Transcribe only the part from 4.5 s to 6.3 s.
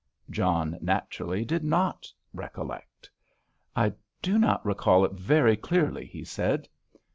recall it very clearly," he